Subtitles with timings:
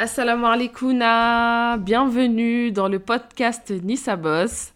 [0.00, 0.96] Assalamu alaikum,
[1.80, 4.72] bienvenue dans le podcast Nissa Boss.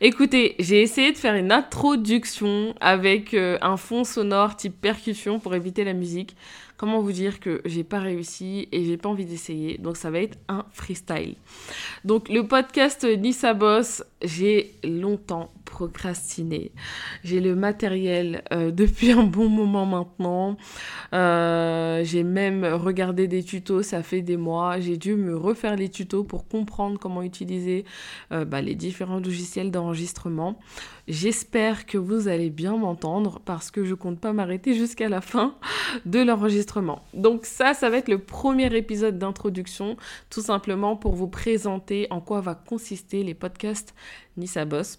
[0.00, 5.54] Écoutez, j'ai essayé de faire une introduction avec euh, un fond sonore type percussion pour
[5.54, 6.34] éviter la musique.
[6.78, 10.20] Comment vous dire que j'ai pas réussi et j'ai pas envie d'essayer, donc ça va
[10.20, 11.36] être un freestyle.
[12.06, 15.52] Donc le podcast Nissa Boss, j'ai longtemps
[17.24, 20.56] J'ai le matériel euh, depuis un bon moment maintenant.
[21.12, 24.80] Euh, j'ai même regardé des tutos, ça fait des mois.
[24.80, 27.84] J'ai dû me refaire les tutos pour comprendre comment utiliser
[28.32, 30.58] euh, bah, les différents logiciels d'enregistrement.
[31.08, 35.56] J'espère que vous allez bien m'entendre parce que je compte pas m'arrêter jusqu'à la fin
[36.06, 37.02] de l'enregistrement.
[37.12, 39.96] Donc ça, ça va être le premier épisode d'introduction,
[40.30, 43.94] tout simplement pour vous présenter en quoi va consister les podcasts
[44.36, 44.98] Nissa Boss.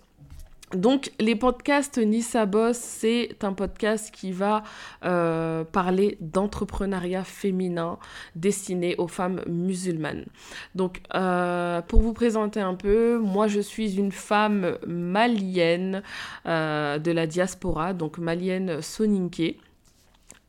[0.74, 4.64] Donc, les podcasts Nissa Boss, c'est un podcast qui va
[5.06, 8.00] euh, parler d'entrepreneuriat féminin
[8.36, 10.26] destiné aux femmes musulmanes.
[10.74, 16.02] Donc, euh, pour vous présenter un peu, moi, je suis une femme malienne
[16.48, 19.60] euh, de la diaspora, donc malienne soninké.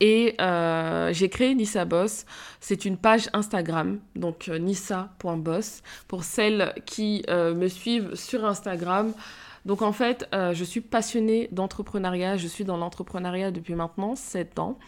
[0.01, 0.37] Et
[1.13, 2.27] j'ai créé Nissa Boss.
[2.61, 5.83] C'est une page Instagram, donc nissa.boss.
[6.09, 9.15] Pour celles qui me suivent sur Instagram,
[9.65, 12.37] donc en fait, euh, je suis passionnée d'entrepreneuriat.
[12.37, 14.79] Je suis dans l'entrepreneuriat depuis maintenant 7 ans.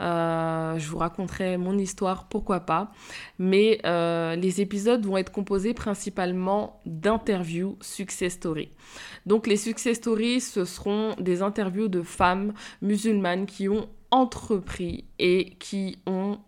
[0.00, 2.92] Euh, je vous raconterai mon histoire, pourquoi pas.
[3.38, 8.70] Mais euh, les épisodes vont être composés principalement d'interviews success story.
[9.26, 15.50] Donc les success stories, ce seront des interviews de femmes musulmanes qui ont entrepris et
[15.58, 16.38] qui ont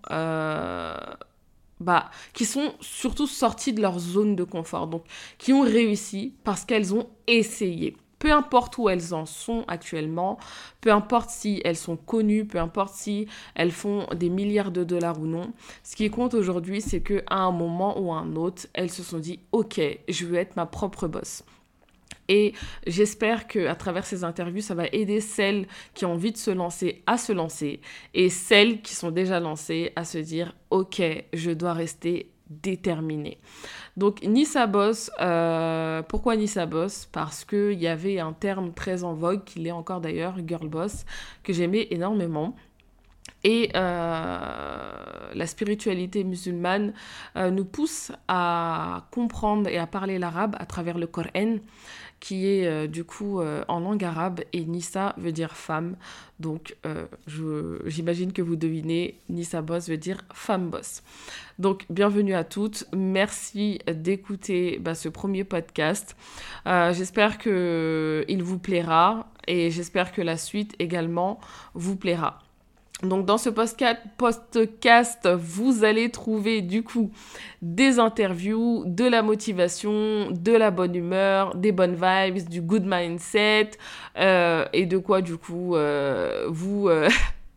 [1.83, 5.05] bah, qui sont surtout sorties de leur zone de confort, donc
[5.39, 7.97] qui ont réussi parce qu'elles ont essayé.
[8.19, 10.39] Peu importe où elles en sont actuellement,
[10.81, 15.21] peu importe si elles sont connues, peu importe si elles font des milliards de dollars
[15.21, 18.93] ou non, ce qui compte aujourd'hui, c'est qu'à un moment ou à un autre, elles
[18.93, 21.43] se sont dit, ok, je veux être ma propre boss.
[22.33, 22.55] Et
[22.87, 26.51] j'espère que à travers ces interviews, ça va aider celles qui ont envie de se
[26.51, 27.83] lancer à se lancer
[28.15, 31.03] et celles qui sont déjà lancées à se dire OK,
[31.35, 33.37] je dois rester déterminée.
[33.99, 37.07] Donc Nissa Boss, euh, pourquoi Nissa Boss?
[37.13, 41.05] Parce qu'il y avait un terme très en vogue, qu'il est encore d'ailleurs, Girl Boss,
[41.43, 42.57] que j'aimais énormément.
[43.45, 46.93] Et euh, la spiritualité musulmane
[47.37, 51.59] euh, nous pousse à comprendre et à parler l'arabe à travers le Coran
[52.21, 55.97] qui est euh, du coup euh, en langue arabe et Nissa veut dire femme.
[56.39, 56.77] Donc
[57.87, 61.05] j'imagine que vous devinez, Nissa Boss veut dire femme boss.
[61.61, 66.17] Donc bienvenue à toutes, merci d'écouter bah, ce premier podcast.
[66.67, 71.39] j'espère qu'il vous plaira et j'espère que la suite également
[71.75, 72.41] vous plaira.
[73.03, 77.11] Donc dans ce podcast, vous allez trouver du coup
[77.61, 83.71] des interviews, de la motivation, de la bonne humeur, des bonnes vibes, du good mindset
[84.19, 87.09] euh, et de quoi du coup euh, vous euh,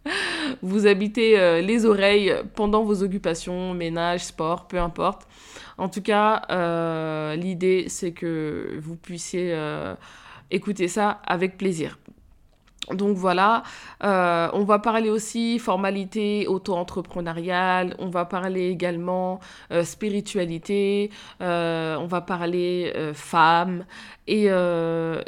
[0.63, 5.28] vous habitez les oreilles pendant vos occupations, ménage, sport, peu importe.
[5.78, 9.56] En tout cas, l'idée c'est que vous puissiez
[10.50, 12.00] écouter ça avec plaisir.
[12.91, 13.63] Donc voilà,
[14.03, 19.40] euh, on va parler aussi formalité auto-entrepreneuriale, on va parler également
[19.72, 21.09] euh, spiritualité,
[21.41, 23.85] euh, on va parler femmes.
[24.28, 24.50] Et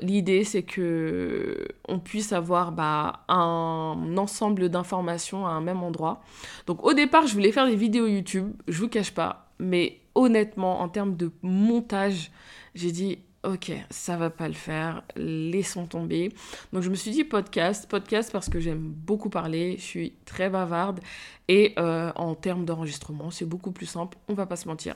[0.02, 6.22] l'idée, c'est que on puisse avoir bah, un ensemble d'informations à un même endroit.
[6.68, 10.82] Donc au départ, je voulais faire des vidéos YouTube, je vous cache pas, mais honnêtement,
[10.82, 12.32] en termes de montage,
[12.76, 16.34] j'ai dit ok, ça va pas le faire, laissons tomber.
[16.74, 20.50] Donc je me suis dit podcast, podcast parce que j'aime beaucoup parler, je suis très
[20.50, 21.00] bavarde
[21.48, 24.96] et euh, en termes d'enregistrement, c'est beaucoup plus simple, on va pas se mentir.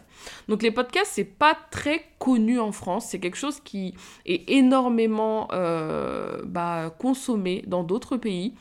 [0.50, 3.96] Donc les podcasts, c'est pas très connu en France, c'est quelque chose qui
[4.26, 8.54] est énormément euh, bah, consommé dans d'autres pays.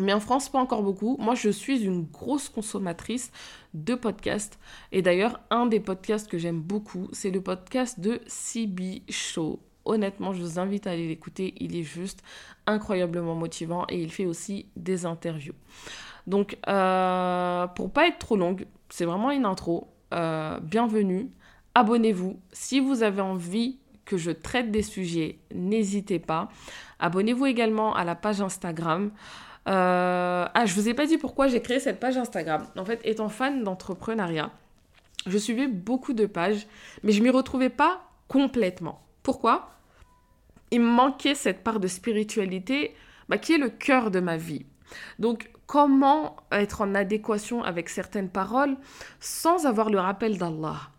[0.00, 1.16] Mais en France, pas encore beaucoup.
[1.20, 3.30] Moi, je suis une grosse consommatrice
[3.74, 4.58] de podcasts.
[4.90, 9.60] Et d'ailleurs, un des podcasts que j'aime beaucoup, c'est le podcast de CB Show.
[9.84, 11.54] Honnêtement, je vous invite à aller l'écouter.
[11.60, 12.22] Il est juste
[12.66, 15.54] incroyablement motivant et il fait aussi des interviews.
[16.26, 19.88] Donc, euh, pour pas être trop longue, c'est vraiment une intro.
[20.12, 21.30] Euh, bienvenue.
[21.74, 22.40] Abonnez-vous.
[22.52, 26.48] Si vous avez envie que je traite des sujets, n'hésitez pas.
[26.98, 29.10] Abonnez-vous également à la page Instagram.
[29.66, 32.66] Euh, ah, je vous ai pas dit pourquoi j'ai créé cette page Instagram.
[32.76, 34.50] En fait, étant fan d'entrepreneuriat,
[35.26, 36.66] je suivais beaucoup de pages,
[37.02, 39.00] mais je m'y retrouvais pas complètement.
[39.22, 39.70] Pourquoi?
[40.70, 42.94] Il me manquait cette part de spiritualité
[43.28, 44.66] bah, qui est le cœur de ma vie.
[45.18, 48.76] Donc, comment être en adéquation avec certaines paroles
[49.20, 50.90] sans avoir le rappel d'Allah?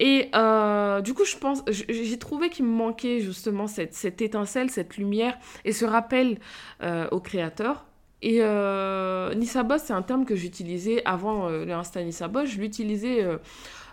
[0.00, 4.96] Et euh, du coup, je pense, j'ai trouvé qu'il me manquait justement cette, étincelle, cette
[4.96, 6.38] lumière et ce rappel
[6.82, 7.86] euh, au créateur.
[8.26, 12.46] Et euh, Nisabos, c'est un terme que j'utilisais avant euh, le Insta Nisabos.
[12.46, 13.22] Je l'utilisais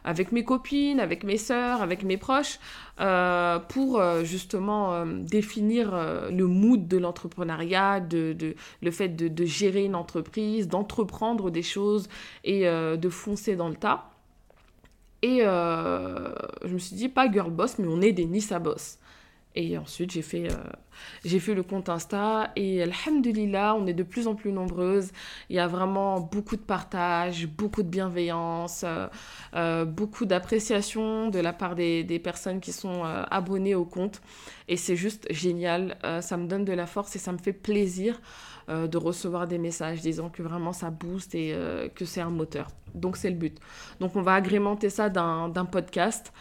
[0.04, 2.60] avec mes copines, avec mes sœurs, avec mes proches,
[3.00, 5.92] euh, pour euh, justement euh, définir
[6.31, 8.36] le mood de l'entrepreneuriat, de,
[8.81, 12.07] le fait de, gérer une entreprise, d'entreprendre des choses
[12.44, 14.10] et de foncer dans le tas.
[15.22, 18.98] Et je me suis dit, pas girl boss, mais on est des Nissa boss.
[19.56, 24.27] Et ensuite, j'ai fait, euh, fait le compte Insta et alhamdulillah, on est de plus
[24.27, 25.12] en plus nombreuses.
[25.50, 29.07] Il y a vraiment beaucoup de partage, beaucoup de bienveillance, euh,
[29.56, 34.21] euh, beaucoup d'appréciation de la part des personnes qui sont abonnées au compte.
[34.69, 35.97] Et c'est juste génial.
[36.21, 38.21] ça me donne de la force et ça me fait plaisir
[38.69, 41.54] de recevoir des messages disant que vraiment ça booste et
[41.95, 42.69] que c'est un moteur.
[42.94, 43.57] Donc c'est le but.
[44.00, 46.31] Donc on va agrémenter ça d'un podcast.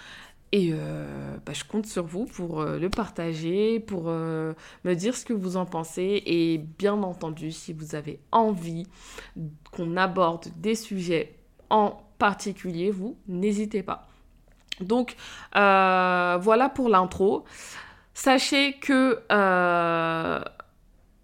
[0.53, 4.53] Et euh, bah, je compte sur vous pour euh, le partager, pour euh,
[4.85, 6.23] me dire ce que vous en pensez.
[6.27, 8.87] Et bien entendu, si vous avez envie
[9.71, 11.35] qu'on aborde des sujets
[11.71, 14.09] en particulier, vous n'hésitez pas.
[14.81, 15.15] Donc
[15.53, 17.45] voilà pour l'intro.
[18.13, 19.21] Sachez que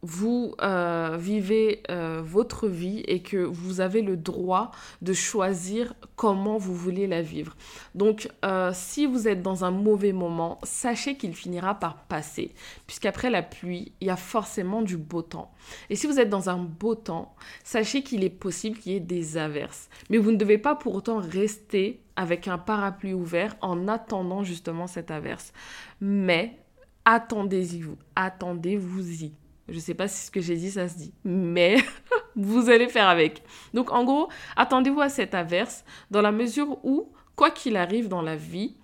[0.06, 4.70] vous euh, vivez euh, votre vie et que vous avez le droit
[5.02, 7.56] de choisir comment vous voulez la vivre.
[7.96, 12.54] Donc, euh, si vous êtes dans un mauvais moment, sachez qu'il finira par passer,
[12.86, 15.50] puisqu'après la pluie, il y a forcément du beau temps.
[15.90, 19.00] Et si vous êtes dans un beau temps, sachez qu'il est possible qu'il y ait
[19.00, 19.88] des averses.
[20.08, 24.86] Mais vous ne devez pas pour autant rester avec un parapluie ouvert en attendant justement
[24.86, 25.52] cette averse.
[26.00, 26.56] Mais
[27.04, 29.32] attendez-y vous, attendez-vous-y.
[29.68, 31.12] Je sais pas si ce que j'ai dit, ça se dit.
[31.24, 31.76] Mais
[32.36, 33.42] vous allez faire avec.
[33.74, 38.22] Donc, en gros, attendez-vous à cette averse dans la mesure où, quoi qu'il arrive dans
[38.22, 38.76] la vie,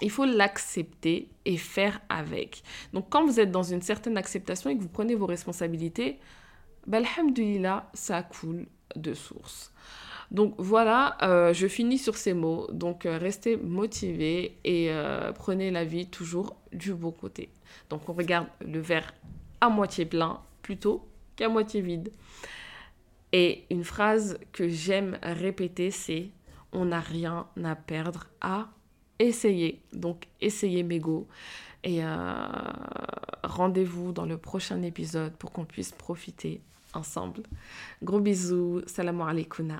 [0.00, 2.62] il faut l'accepter et faire avec.
[2.92, 6.18] Donc, quand vous êtes dans une certaine acceptation et que vous prenez vos responsabilités,
[6.86, 8.66] bah, alhamdulillah, ça coule
[8.96, 9.72] de source.
[10.30, 12.66] Donc voilà, euh, je finis sur ces mots.
[12.70, 17.48] Donc euh, restez motivés et euh, prenez la vie toujours du beau côté.
[17.88, 19.14] Donc on regarde le verre
[19.60, 21.06] à moitié plein plutôt
[21.36, 22.12] qu'à moitié vide.
[23.32, 26.30] Et une phrase que j'aime répéter, c'est
[26.72, 28.68] on n'a rien à perdre à
[29.18, 29.82] essayer.
[29.92, 31.26] Donc essayez Mego.
[31.84, 32.46] Et euh,
[33.44, 36.60] rendez-vous dans le prochain épisode pour qu'on puisse profiter
[36.94, 37.42] ensemble.
[38.02, 38.82] Gros bisous.
[38.86, 39.78] Salam alaikum.